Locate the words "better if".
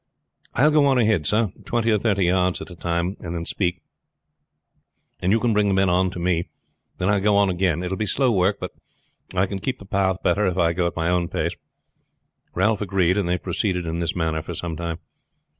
10.23-10.57